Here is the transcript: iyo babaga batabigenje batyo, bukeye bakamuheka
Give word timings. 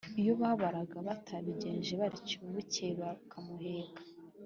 iyo 0.21 0.33
babaga 0.41 0.97
batabigenje 1.07 1.93
batyo, 2.01 2.39
bukeye 2.53 2.93
bakamuheka 3.01 4.01